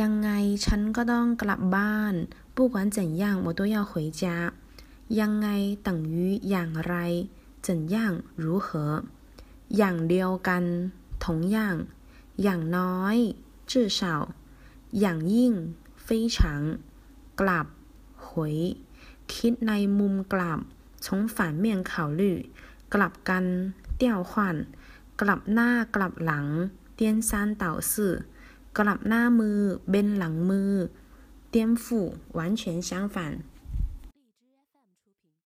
[0.00, 0.30] ยังไง
[0.64, 2.14] ฉันก็ต้องกลับบ้าน
[2.54, 4.22] 不管怎样我都要回家
[5.20, 5.48] ยังไง
[5.86, 6.16] 等于
[6.50, 6.94] อย่างไร
[7.66, 7.96] 怎样
[8.42, 8.68] 如何
[9.76, 10.64] อย่างเดียวกัน
[11.22, 11.24] 同
[11.54, 11.56] 样
[12.42, 13.16] อย่างน้อย
[13.70, 14.00] 至少
[15.00, 15.52] อย่างยิ่ง
[16.06, 16.06] 非
[16.36, 16.36] 常
[17.40, 17.66] กลับ
[18.26, 18.28] 回
[19.32, 20.58] คิดในมุมกลับ
[21.04, 22.22] 从反面考虑
[22.94, 23.44] กลับกัน
[24.00, 24.32] 调换
[25.20, 26.46] กลับหน้ากลับหลัง
[26.98, 27.30] 颠三
[27.62, 27.92] 倒四
[28.78, 29.58] กลับหน้ามือ
[29.90, 30.72] เบนหลังมือ
[31.52, 31.84] 颠覆
[32.38, 33.16] 完全相反